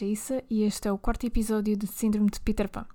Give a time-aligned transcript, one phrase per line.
[0.00, 2.86] Chaissa e este é o quarto episódio de Síndrome de Peter Pan.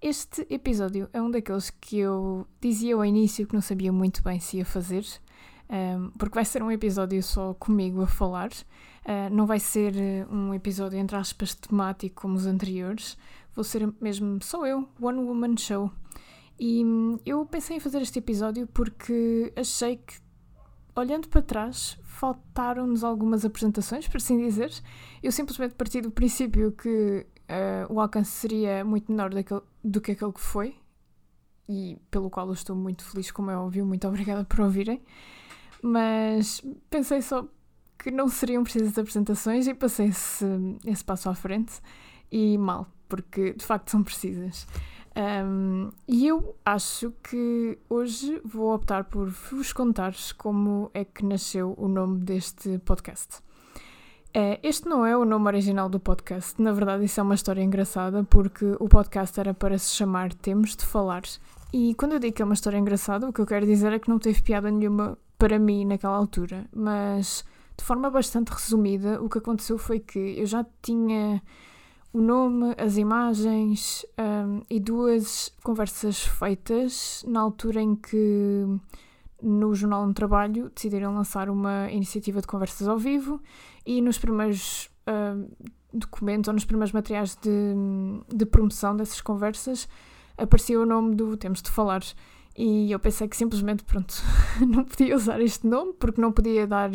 [0.00, 4.38] Este episódio é um daqueles que eu dizia ao início que não sabia muito bem
[4.38, 5.04] se ia fazer,
[5.68, 9.92] um, porque vai ser um episódio só comigo a falar, uh, não vai ser
[10.30, 13.18] um episódio entre aspas temático como os anteriores,
[13.52, 15.90] vou ser mesmo só eu, One Woman Show.
[16.60, 20.14] E hum, eu pensei em fazer este episódio porque achei que,
[20.94, 24.72] olhando para trás, faltaram-nos algumas apresentações, por assim dizer.
[25.22, 30.12] Eu simplesmente parti do princípio que uh, o alcance seria muito menor daquele, do que
[30.12, 30.76] aquele que foi,
[31.68, 33.86] e pelo qual eu estou muito feliz, como é óbvio.
[33.86, 35.02] Muito obrigada por ouvirem.
[35.82, 37.46] Mas pensei só
[37.98, 40.44] que não seriam precisas apresentações e passei esse,
[40.86, 41.80] esse passo à frente
[42.30, 44.66] e mal, porque de facto são precisas.
[45.16, 51.74] Um, e eu acho que hoje vou optar por vos contar como é que nasceu
[51.76, 53.38] o nome deste podcast.
[54.30, 57.62] Uh, este não é o nome original do podcast, na verdade, isso é uma história
[57.62, 61.22] engraçada, porque o podcast era para se chamar Temos de Falar.
[61.72, 63.98] E quando eu digo que é uma história engraçada, o que eu quero dizer é
[63.98, 67.44] que não teve piada nenhuma para mim naquela altura, mas
[67.76, 71.42] de forma bastante resumida, o que aconteceu foi que eu já tinha
[72.12, 78.66] o nome, as imagens um, e duas conversas feitas na altura em que
[79.42, 83.40] no Jornal no Trabalho decidiram lançar uma iniciativa de conversas ao vivo
[83.86, 85.48] e nos primeiros um,
[85.92, 87.74] documentos ou nos primeiros materiais de,
[88.28, 89.88] de promoção dessas conversas
[90.36, 92.02] aparecia o nome do Temos de Falar.
[92.56, 94.14] E eu pensei que simplesmente, pronto,
[94.66, 96.90] não podia usar este nome porque não podia dar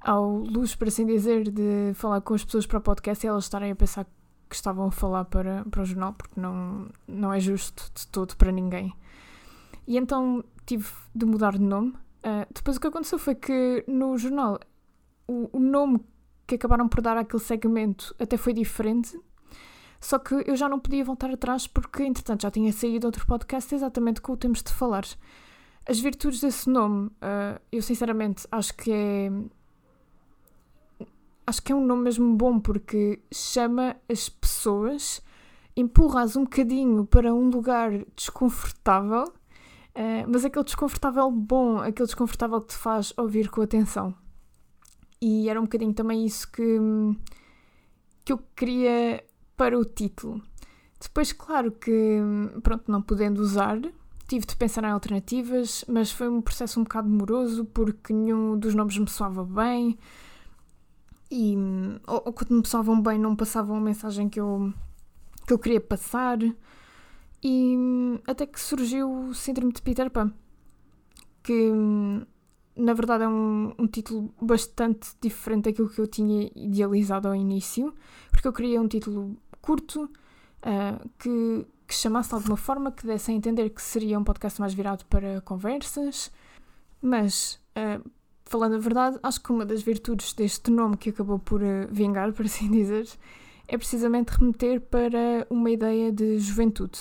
[0.00, 3.44] ao luz, por assim dizer, de falar com as pessoas para o podcast e elas
[3.44, 4.06] estarem a pensar
[4.48, 8.36] que estavam a falar para, para o jornal, porque não, não é justo de todo
[8.36, 8.92] para ninguém.
[9.86, 11.90] E então tive de mudar de nome.
[12.18, 14.58] Uh, depois o que aconteceu foi que no jornal
[15.26, 16.00] o, o nome
[16.46, 19.18] que acabaram por dar àquele segmento até foi diferente,
[20.00, 23.74] só que eu já não podia voltar atrás porque, entretanto, já tinha saído outro podcast
[23.74, 25.04] exatamente com o Temos de Falar.
[25.86, 29.30] As virtudes desse nome, uh, eu sinceramente acho que é
[31.48, 35.22] acho que é um nome mesmo bom porque chama as pessoas,
[35.74, 42.68] empurra-as um bocadinho para um lugar desconfortável, uh, mas aquele desconfortável bom, aquele desconfortável que
[42.68, 44.14] te faz ouvir com atenção.
[45.22, 46.78] E era um bocadinho também isso que,
[48.26, 49.24] que eu queria
[49.56, 50.42] para o título.
[51.00, 52.20] Depois, claro que,
[52.62, 53.80] pronto, não podendo usar,
[54.28, 58.74] tive de pensar em alternativas, mas foi um processo um bocado demoroso porque nenhum dos
[58.74, 59.98] nomes me soava bem
[61.30, 61.56] e
[62.06, 64.72] ou, ou quando me passavam bem não passavam a mensagem que eu,
[65.46, 66.38] que eu queria passar.
[67.42, 67.76] E
[68.26, 70.32] até que surgiu o Síndrome de Peter Pan
[71.48, 71.72] que
[72.76, 77.94] na verdade é um, um título bastante diferente daquilo que eu tinha idealizado ao início
[78.30, 83.30] porque eu queria um título curto uh, que, que chamasse de alguma forma que desse
[83.30, 86.30] a entender que seria um podcast mais virado para conversas
[87.00, 88.06] mas uh,
[88.48, 92.32] falando a verdade, acho que uma das virtudes deste nome que acabou por uh, vingar,
[92.34, 93.06] por assim dizer,
[93.68, 96.98] é precisamente remeter para uma ideia de juventude.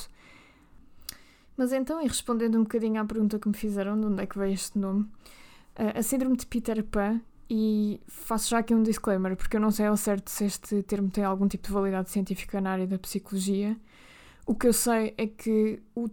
[1.55, 4.37] Mas então, e respondendo um bocadinho à pergunta que me fizeram de onde é que
[4.37, 9.35] veio este nome, uh, a síndrome de Peter Pan, e faço já aqui um disclaimer,
[9.37, 12.59] porque eu não sei ao certo se este termo tem algum tipo de validade científica
[12.59, 13.77] na área da psicologia.
[14.45, 16.09] O que eu sei é que o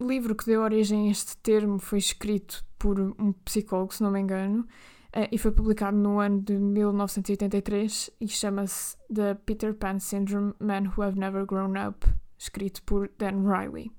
[0.00, 4.20] livro que deu origem a este termo foi escrito por um psicólogo, se não me
[4.20, 10.54] engano, uh, e foi publicado no ano de 1983 e chama-se The Peter Pan Syndrome
[10.60, 12.06] Men Who Have Never Grown Up,
[12.38, 13.90] escrito por Dan Riley.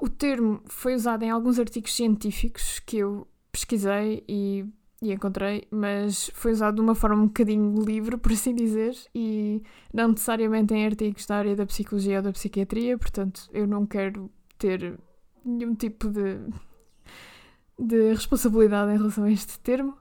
[0.00, 4.64] O termo foi usado em alguns artigos científicos que eu pesquisei e,
[5.02, 9.60] e, encontrei, mas foi usado de uma forma um bocadinho livre, por assim dizer, e
[9.92, 14.30] não necessariamente em artigos da área da psicologia ou da psiquiatria, portanto eu não quero
[14.56, 14.96] ter
[15.44, 16.38] nenhum tipo de
[17.78, 19.96] de responsabilidade em relação a este termo,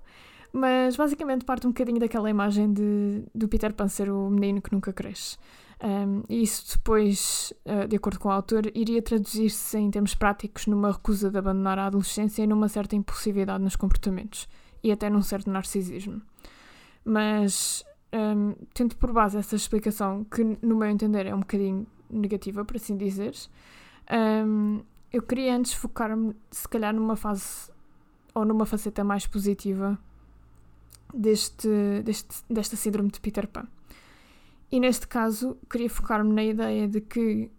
[0.52, 4.72] mas basicamente parte um bocadinho daquela imagem de, do Peter Pan ser o menino que
[4.72, 5.38] nunca cresce.
[5.84, 10.66] Um, e isso depois, uh, de acordo com o autor, iria traduzir-se em termos práticos
[10.66, 14.48] numa recusa de abandonar a adolescência e numa certa impulsividade nos comportamentos
[14.84, 16.22] e até num certo narcisismo.
[17.06, 22.66] Mas, um, tendo por base essa explicação, que no meu entender é um bocadinho negativa,
[22.66, 23.36] por assim dizer,
[24.46, 24.82] um,
[25.12, 27.72] eu queria antes focar-me, se calhar, numa fase
[28.34, 29.98] ou numa faceta mais positiva
[31.14, 33.68] deste, deste, desta síndrome de Peter Pan.
[34.72, 37.50] E neste caso, queria focar-me na ideia de que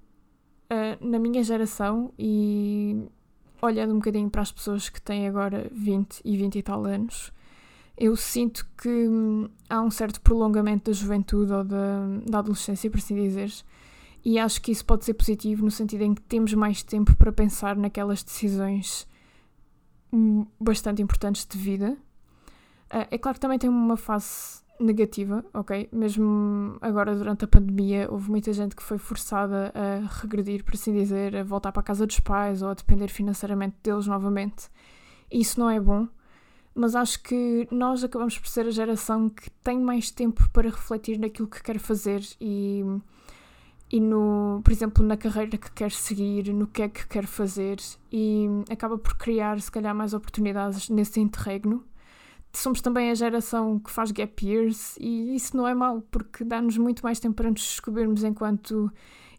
[0.71, 3.09] uh, na minha geração e
[3.61, 7.33] olhando um bocadinho para as pessoas que têm agora 20 e 20 e tal anos,
[7.97, 12.99] eu sinto que hum, há um certo prolongamento da juventude ou da, da adolescência, por
[12.99, 13.53] assim dizer,
[14.29, 17.33] e acho que isso pode ser positivo no sentido em que temos mais tempo para
[17.33, 19.09] pensar naquelas decisões
[20.13, 21.97] hum, bastante importantes de vida.
[22.93, 25.89] Uh, é claro que também tem uma fase negativa, ok?
[25.91, 30.93] Mesmo agora durante a pandemia houve muita gente que foi forçada a regredir, por assim
[30.93, 34.69] dizer, a voltar para a casa dos pais ou a depender financeiramente deles novamente.
[35.33, 36.07] Isso não é bom
[36.75, 41.19] mas acho que nós acabamos por ser a geração que tem mais tempo para refletir
[41.19, 42.85] naquilo que quer fazer e,
[43.91, 47.79] e no, por exemplo, na carreira que quer seguir, no que é que quer fazer
[48.13, 51.85] e acaba por criar, se calhar, mais oportunidades nesse interregno.
[52.53, 56.77] Somos também a geração que faz gap years e isso não é mau, porque dá-nos
[56.77, 58.91] muito mais tempo para nos descobrirmos enquanto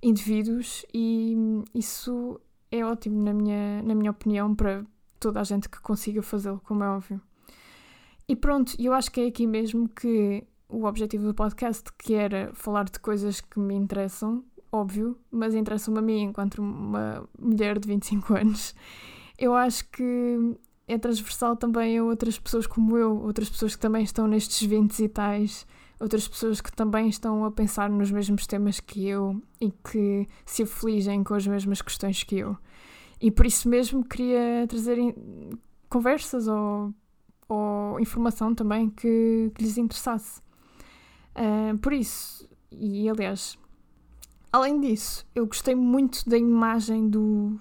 [0.02, 1.36] indivíduos e
[1.74, 2.40] isso
[2.72, 4.84] é ótimo, na minha, na minha opinião, para
[5.20, 7.22] toda a gente que consiga fazê-lo, como é óbvio.
[8.28, 12.52] E pronto, eu acho que é aqui mesmo que o objetivo do podcast, que era
[12.54, 17.88] falar de coisas que me interessam, óbvio, mas interessam-me a mim enquanto uma mulher de
[17.88, 18.76] 25 anos,
[19.38, 20.56] eu acho que
[20.88, 25.00] é transversal também a outras pessoas como eu, outras pessoas que também estão nestes 20
[25.00, 25.66] e tais,
[26.00, 30.64] outras pessoas que também estão a pensar nos mesmos temas que eu e que se
[30.64, 32.58] afligem com as mesmas questões que eu.
[33.20, 34.98] E por isso mesmo queria trazer
[35.90, 36.94] conversas ou
[37.50, 40.40] ou informação também que, que lhes interessasse.
[41.40, 43.58] Uh, por isso, e aliás,
[44.52, 47.58] além disso, eu gostei muito da imagem do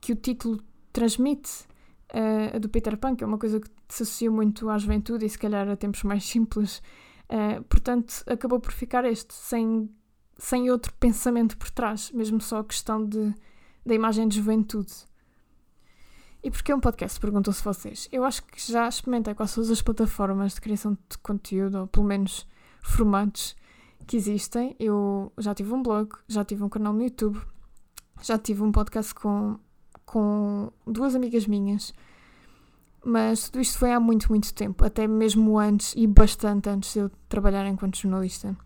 [0.00, 0.62] que o título
[0.92, 1.66] transmite,
[2.14, 5.28] uh, do Peter Pan, que é uma coisa que se associa muito à juventude e
[5.28, 6.80] se calhar a tempos mais simples.
[7.28, 9.90] Uh, portanto, acabou por ficar este, sem,
[10.38, 13.34] sem outro pensamento por trás, mesmo só a questão de,
[13.84, 14.92] da imagem de juventude.
[16.42, 17.20] E porquê um podcast?
[17.20, 18.08] Perguntam-se vocês.
[18.10, 22.06] Eu acho que já experimentei quase todas as plataformas de criação de conteúdo, ou pelo
[22.06, 22.46] menos
[22.82, 23.56] formatos
[24.06, 24.74] que existem.
[24.78, 27.40] Eu já tive um blog, já tive um canal no YouTube,
[28.22, 29.58] já tive um podcast com,
[30.04, 31.94] com duas amigas minhas.
[33.04, 36.98] Mas tudo isto foi há muito, muito tempo, até mesmo antes e bastante antes de
[37.00, 38.56] eu trabalhar enquanto jornalista.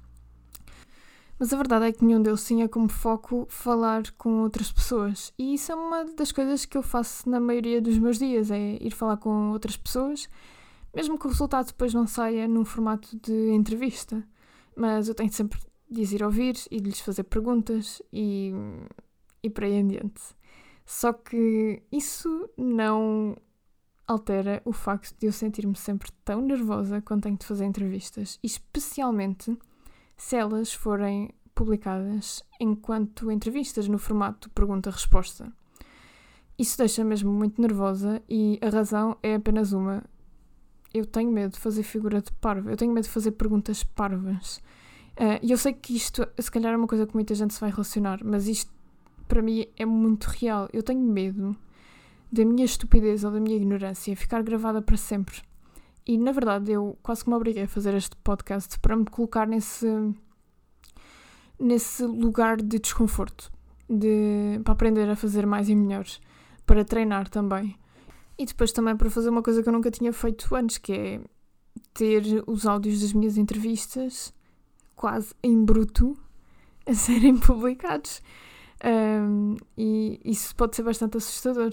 [1.39, 5.33] Mas a verdade é que nenhum deles tinha como foco falar com outras pessoas.
[5.39, 8.79] E isso é uma das coisas que eu faço na maioria dos meus dias, é
[8.81, 10.29] ir falar com outras pessoas,
[10.95, 14.27] mesmo que o resultado depois não saia num formato de entrevista.
[14.77, 15.59] Mas eu tenho sempre
[15.91, 18.53] de ir ouvir e de lhes fazer perguntas e,
[19.43, 20.23] e para aí em diante.
[20.85, 23.37] Só que isso não
[24.07, 29.57] altera o facto de eu sentir-me sempre tão nervosa quando tenho de fazer entrevistas, especialmente
[30.17, 35.51] se elas forem publicadas enquanto entrevistas no formato pergunta-resposta.
[36.59, 40.05] Isso deixa mesmo muito nervosa e a razão é apenas uma.
[40.95, 44.63] Eu tenho medo de fazer figura de parva, eu tenho medo de fazer perguntas parvas.
[45.19, 47.61] Uh, e eu sei que isto, se calhar, é uma coisa que muita gente se
[47.61, 48.73] vai relacionar, mas isto
[49.29, 50.69] para mim é muito real.
[50.73, 51.57] Eu tenho medo
[52.31, 55.43] da minha estupidez ou da minha ignorância ficar gravada para sempre.
[56.07, 59.47] E na verdade eu quase que me obriguei a fazer este podcast para me colocar
[59.47, 59.87] nesse,
[61.59, 63.51] nesse lugar de desconforto,
[63.89, 66.05] de, para aprender a fazer mais e melhor,
[66.67, 67.77] para treinar também.
[68.39, 71.21] E depois também para fazer uma coisa que eu nunca tinha feito antes, que é
[71.93, 74.33] ter os áudios das minhas entrevistas
[74.97, 76.17] quase em bruto
[76.87, 78.23] a serem publicados.
[78.85, 81.71] Um, e isso pode ser bastante assustador.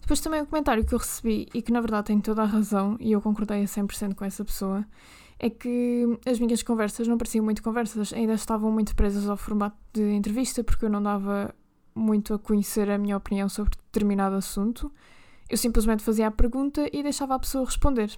[0.00, 2.96] Depois também o comentário que eu recebi, e que na verdade tem toda a razão,
[3.00, 4.86] e eu concordei a 100% com essa pessoa,
[5.38, 9.76] é que as minhas conversas não pareciam muito conversas, ainda estavam muito presas ao formato
[9.92, 11.52] de entrevista, porque eu não dava
[11.92, 14.92] muito a conhecer a minha opinião sobre determinado assunto.
[15.48, 18.16] Eu simplesmente fazia a pergunta e deixava a pessoa responder.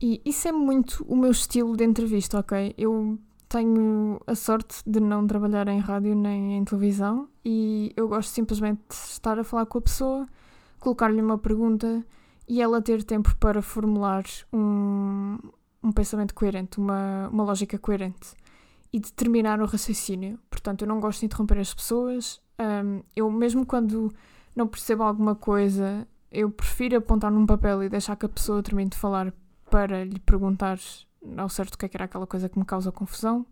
[0.00, 2.74] E isso é muito o meu estilo de entrevista, ok?
[2.76, 8.28] Eu tenho a sorte de não trabalhar em rádio nem em televisão e eu gosto
[8.30, 10.26] simplesmente de estar a falar com a pessoa
[10.78, 12.04] colocar-lhe uma pergunta
[12.46, 15.38] e ela ter tempo para formular um,
[15.82, 18.34] um pensamento coerente, uma, uma lógica coerente
[18.92, 20.38] e determinar o raciocínio.
[20.50, 22.40] Portanto, eu não gosto de interromper as pessoas.
[22.58, 24.12] Um, eu, mesmo quando
[24.56, 28.90] não percebo alguma coisa, eu prefiro apontar num papel e deixar que a pessoa termine
[28.90, 29.32] de falar
[29.70, 30.78] para lhe perguntar
[31.36, 33.46] ao certo o que é que era aquela coisa que me causa confusão.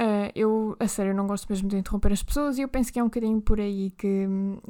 [0.00, 3.00] Uh, eu, a sério, não gosto mesmo de interromper as pessoas e eu penso que
[3.00, 4.28] é um bocadinho por aí que,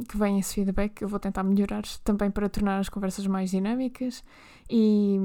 [0.09, 1.03] que vem esse feedback.
[1.03, 4.25] Eu vou tentar melhorar também para tornar as conversas mais dinâmicas
[4.71, 5.19] e,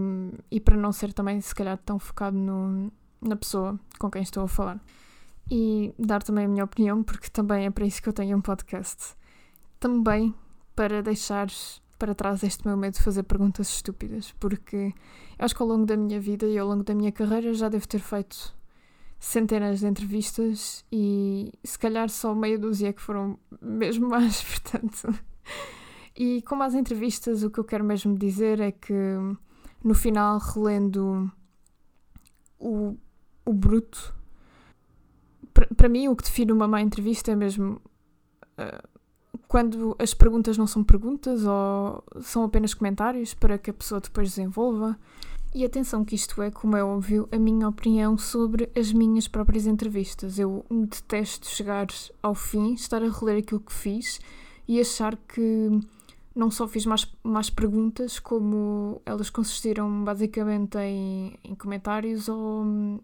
[0.51, 4.43] e para não ser também, se calhar, tão focado no, na pessoa com quem estou
[4.43, 4.77] a falar.
[5.49, 8.41] E dar também a minha opinião, porque também é para isso que eu tenho um
[8.41, 9.15] podcast.
[9.79, 10.35] Também
[10.75, 11.47] para deixar
[11.97, 14.93] para trás este meu medo de fazer perguntas estúpidas, porque
[15.39, 17.87] acho que ao longo da minha vida e ao longo da minha carreira já devo
[17.87, 18.53] ter feito
[19.19, 25.17] centenas de entrevistas e se calhar só meia dúzia que foram mesmo mais, portanto.
[26.15, 28.93] E como as entrevistas, o que eu quero mesmo dizer é que
[29.83, 31.31] no final, relendo
[32.59, 32.97] o,
[33.45, 34.13] o bruto,
[35.77, 37.81] para mim o que define uma má entrevista é mesmo
[38.57, 38.92] uh,
[39.53, 44.29] quando as perguntas não são perguntas ou são apenas comentários para que a pessoa depois
[44.29, 44.97] desenvolva.
[45.53, 49.67] E atenção que isto é, como é óbvio, a minha opinião sobre as minhas próprias
[49.67, 50.39] entrevistas.
[50.39, 51.85] Eu detesto chegar
[52.23, 54.19] ao fim, estar a reler aquilo que fiz
[54.67, 55.69] e achar que
[56.33, 62.99] não só fiz mais, mais perguntas, como elas consistiram basicamente em, em comentários ou,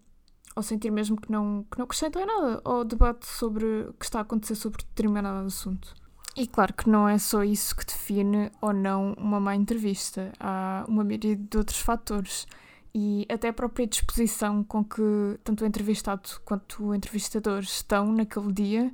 [0.56, 4.18] ou sentir mesmo que não, que não acrescentam nada ao debate sobre o que está
[4.18, 5.99] a acontecer sobre determinado assunto.
[6.36, 10.32] E claro que não é só isso que define ou não uma má entrevista.
[10.38, 12.46] Há uma miríade de outros fatores.
[12.94, 18.52] E até a própria disposição com que tanto o entrevistado quanto o entrevistador estão naquele
[18.52, 18.92] dia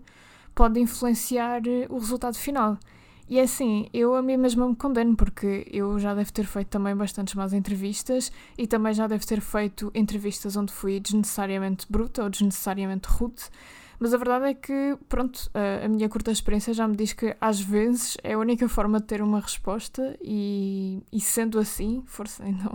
[0.54, 2.78] pode influenciar o resultado final.
[3.28, 6.68] E é assim, eu a mim mesma me condeno, porque eu já devo ter feito
[6.68, 12.22] também bastantes más entrevistas e também já devo ter feito entrevistas onde fui desnecessariamente bruta
[12.22, 13.42] ou desnecessariamente rude.
[13.98, 17.60] Mas a verdade é que, pronto, a, minha curta experiência já me diz que às
[17.60, 22.72] vezes é a única forma de ter uma resposta e, e sendo assim, força então.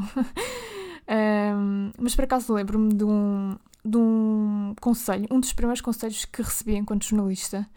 [1.56, 6.42] um, mas por acaso lembro-me de um, de um conselho, um dos primeiros conselhos que
[6.42, 7.68] recebi enquanto jornalista,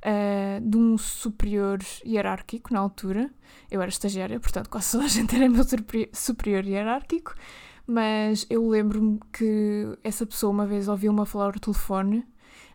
[0.00, 3.30] uh, de um superior hierárquico na altura.
[3.70, 5.64] Eu era estagiária, portanto quase toda a gente era meu
[6.12, 7.34] superior hierárquico,
[7.86, 12.26] mas eu lembro-me que essa pessoa uma vez ouviu-me falar ao telefone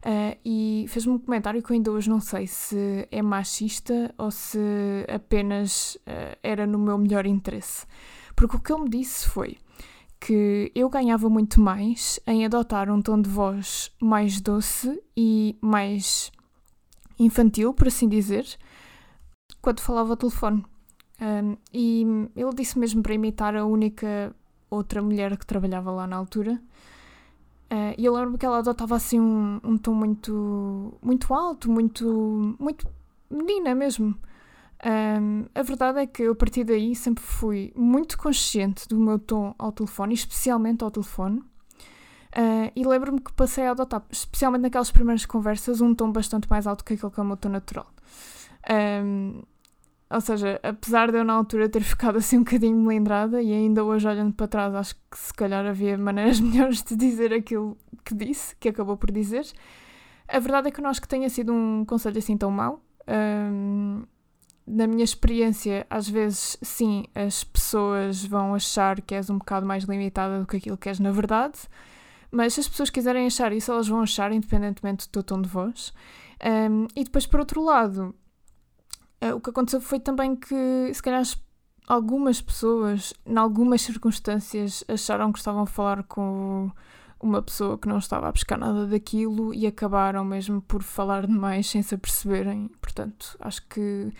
[0.05, 4.29] Uh, e fez-me um comentário que eu ainda hoje não sei se é machista ou
[4.29, 4.59] se
[5.11, 7.87] apenas uh, era no meu melhor interesse.
[8.35, 9.57] Porque o que ele me disse foi
[10.19, 16.31] que eu ganhava muito mais em adotar um tom de voz mais doce e mais
[17.17, 18.45] infantil, por assim dizer,
[19.59, 20.63] quando falava ao telefone.
[21.19, 24.35] Um, e ele disse mesmo para imitar a única
[24.69, 26.61] outra mulher que trabalhava lá na altura.
[27.71, 32.55] Uh, e eu lembro que ela adotava assim um, um tom muito, muito alto, muito,
[32.59, 32.87] muito
[33.29, 34.15] menina mesmo.
[34.85, 39.17] Um, a verdade é que eu, a partir daí, sempre fui muito consciente do meu
[39.17, 41.39] tom ao telefone, especialmente ao telefone.
[41.39, 46.67] Uh, e lembro-me que passei a adotar, especialmente naquelas primeiras conversas, um tom bastante mais
[46.67, 47.87] alto que aquele que é o meu tom natural.
[48.69, 49.41] Um,
[50.09, 53.83] ou seja, apesar de eu na altura ter ficado assim um bocadinho melindrada e ainda
[53.83, 58.13] hoje olhando para trás acho que se calhar havia maneiras melhores de dizer aquilo que
[58.13, 59.45] disse, que acabou por dizer,
[60.27, 62.83] a verdade é que não acho que tenha sido um conselho assim tão mau.
[63.07, 64.03] Um,
[64.65, 69.83] na minha experiência, às vezes, sim, as pessoas vão achar que és um bocado mais
[69.83, 71.59] limitada do que aquilo que és na verdade,
[72.31, 75.47] mas se as pessoas quiserem achar isso, elas vão achar, independentemente do teu tom de
[75.47, 75.93] voz.
[76.43, 78.13] Um, e depois, por outro lado,
[79.33, 81.23] o que aconteceu foi também que, se calhar,
[81.87, 86.71] algumas pessoas, em algumas circunstâncias, acharam que estavam a falar com
[87.19, 91.67] uma pessoa que não estava a buscar nada daquilo e acabaram mesmo por falar demais
[91.67, 92.69] sem se aperceberem.
[92.81, 94.11] Portanto, acho que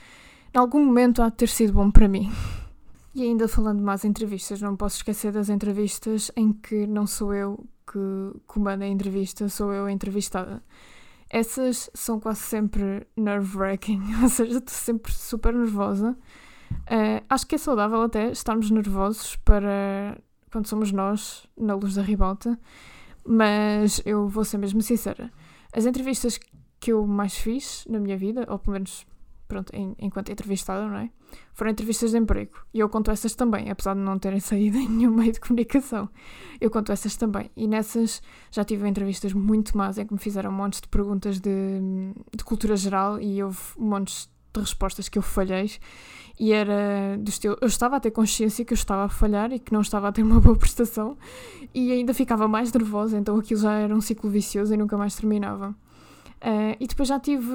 [0.54, 2.32] em algum momento há de ter sido bom para mim.
[3.14, 7.66] E ainda falando más entrevistas, não posso esquecer das entrevistas em que não sou eu
[7.86, 10.62] que comanda a entrevista, sou eu a entrevistada.
[11.36, 16.18] Essas são quase sempre nerve-wracking, ou seja, estou sempre super nervosa.
[16.72, 20.18] Uh, acho que é saudável até estarmos nervosos para
[20.50, 22.58] quando somos nós, na luz da ribalta,
[23.28, 25.30] mas eu vou ser mesmo sincera.
[25.74, 26.40] As entrevistas
[26.80, 29.06] que eu mais fiz na minha vida, ou pelo menos
[29.48, 31.10] pronto, em, enquanto entrevistada, não é?
[31.54, 32.54] Foram entrevistas de emprego.
[32.74, 36.10] E eu conto essas também, apesar de não terem saído em nenhum meio de comunicação.
[36.60, 37.50] Eu conto essas também.
[37.56, 38.22] E nessas
[38.52, 41.80] já tive entrevistas muito más em que me fizeram montes de perguntas de,
[42.36, 45.72] de cultura geral e houve montes de respostas que eu falhei.
[46.40, 47.58] E era do estilo.
[47.62, 50.12] Eu estava a ter consciência que eu estava a falhar e que não estava a
[50.12, 51.18] ter uma boa prestação.
[51.74, 55.16] E ainda ficava mais nervosa, então aquilo já era um ciclo vicioso e nunca mais
[55.16, 55.76] terminava.
[56.42, 57.54] Uh, e depois já tive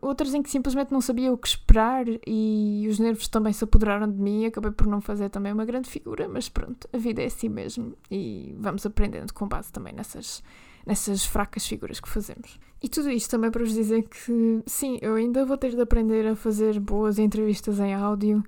[0.00, 4.10] outras em que simplesmente não sabia o que esperar e os nervos também se apoderaram
[4.10, 7.26] de mim acabei por não fazer também uma grande figura, mas pronto, a vida é
[7.26, 10.42] assim mesmo e vamos aprendendo com base também nessas,
[10.86, 12.58] nessas fracas figuras que fazemos.
[12.82, 16.26] E tudo isto também para vos dizer que sim, eu ainda vou ter de aprender
[16.26, 18.42] a fazer boas entrevistas em áudio.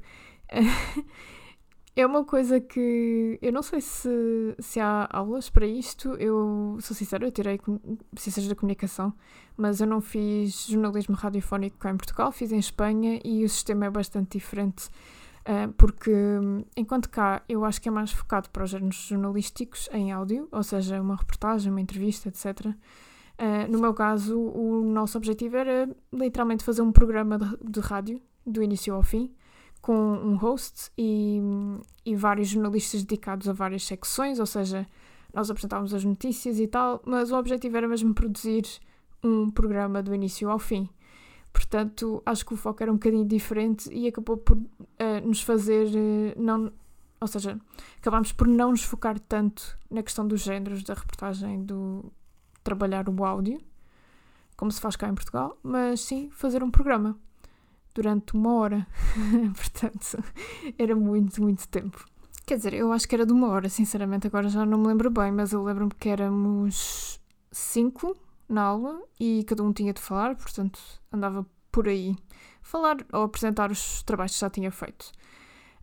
[1.96, 6.10] É uma coisa que eu não sei se, se há aulas para isto.
[6.16, 7.58] Eu sou sincera, eu tirei
[8.16, 9.14] Ciências da Comunicação,
[9.56, 13.86] mas eu não fiz jornalismo radiofónico cá em Portugal, fiz em Espanha e o sistema
[13.86, 14.90] é bastante diferente
[15.46, 16.10] Uh, porque
[16.76, 20.62] enquanto cá eu acho que é mais focado para os géneros jornalísticos em áudio, ou
[20.64, 22.66] seja, uma reportagem, uma entrevista, etc.
[22.66, 28.20] Uh, no meu caso, o nosso objetivo era literalmente fazer um programa de, de rádio,
[28.44, 29.32] do início ao fim,
[29.86, 31.40] com um host e,
[32.04, 34.84] e vários jornalistas dedicados a várias secções, ou seja,
[35.32, 38.64] nós apresentávamos as notícias e tal, mas o objetivo era mesmo produzir
[39.22, 40.88] um programa do início ao fim.
[41.52, 44.66] Portanto, acho que o foco era um bocadinho diferente e acabou por uh,
[45.24, 46.72] nos fazer uh, não.
[47.20, 47.56] Ou seja,
[47.98, 52.12] acabámos por não nos focar tanto na questão dos géneros da reportagem, do
[52.64, 53.60] trabalhar o áudio,
[54.56, 57.16] como se faz cá em Portugal, mas sim fazer um programa
[57.96, 58.86] durante uma hora.
[59.56, 60.22] Portanto,
[60.78, 62.04] era muito, muito tempo.
[62.46, 65.10] Quer dizer, eu acho que era de uma hora, sinceramente, agora já não me lembro
[65.10, 68.16] bem, mas eu lembro-me que éramos cinco
[68.48, 70.78] na aula e cada um tinha de falar, portanto
[71.12, 72.16] andava por aí
[72.62, 75.10] falar ou apresentar os trabalhos que já tinha feito.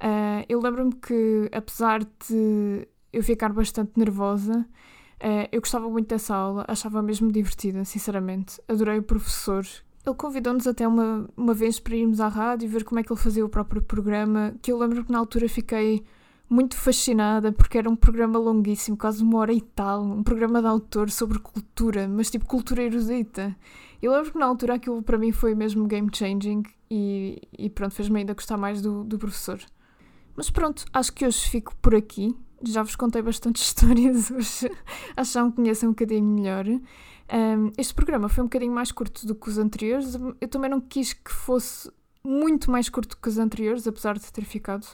[0.02, 6.36] Uh, eu lembro-me que, apesar de eu ficar bastante nervosa, uh, eu gostava muito dessa
[6.36, 8.62] aula, achava mesmo divertida, sinceramente.
[8.68, 9.66] Adorei o professor.
[10.06, 13.12] Ele convidou-nos até uma, uma vez para irmos à rádio e ver como é que
[13.12, 16.04] ele fazia o próprio programa, que eu lembro que na altura fiquei
[16.50, 20.68] muito fascinada porque era um programa longuíssimo, quase uma hora e tal, um programa de
[20.68, 23.56] autor sobre cultura, mas tipo cultura erudita.
[24.02, 27.96] Eu lembro que na altura aquilo para mim foi mesmo game changing e, e pronto,
[27.96, 29.60] fez-me ainda gostar mais do, do professor.
[30.36, 32.36] Mas pronto, acho que hoje fico por aqui.
[32.66, 34.70] Já vos contei bastante histórias hoje,
[35.16, 36.66] acho que já me conhecem um bocadinho melhor.
[37.32, 40.18] Um, este programa foi um bocadinho mais curto do que os anteriores.
[40.40, 41.92] Eu também não quis que fosse
[42.24, 44.86] muito mais curto que os anteriores, apesar de ter ficado.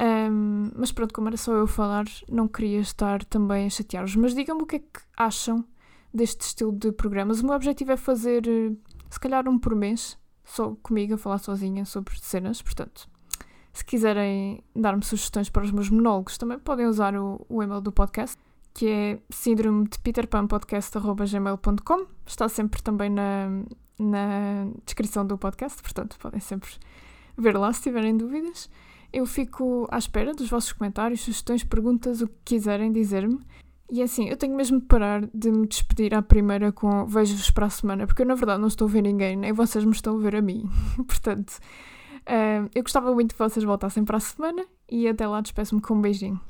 [0.00, 4.16] Um, mas pronto, como era só eu falar, não queria estar também a chatear-vos.
[4.16, 5.64] Mas digam-me o que é que acham
[6.12, 7.40] deste estilo de programas.
[7.40, 8.72] O meu objetivo é fazer, eh,
[9.10, 12.60] se calhar, um por mês, só comigo, a falar sozinha sobre cenas.
[12.60, 13.08] Portanto,
[13.72, 17.92] se quiserem dar-me sugestões para os meus monólogos, também podem usar o, o e-mail do
[17.92, 18.36] podcast,
[18.74, 22.06] que é síndrome de peterpanpodcast.gmail.com.
[22.26, 23.48] Está sempre também na,
[23.98, 26.70] na descrição do podcast, portanto, podem sempre
[27.36, 28.68] ver lá se tiverem dúvidas.
[29.12, 33.40] Eu fico à espera dos vossos comentários, sugestões, perguntas, o que quiserem dizer-me.
[33.90, 37.50] E é assim, eu tenho mesmo de parar de me despedir à primeira com vejo-vos
[37.50, 39.92] para a semana, porque eu na verdade não estou a ver ninguém, nem vocês me
[39.92, 40.64] estão a ver a mim.
[41.06, 41.58] Portanto,
[42.20, 45.92] uh, eu gostava muito que vocês voltassem para a semana e até lá despeço-me com
[45.92, 46.40] um beijinho.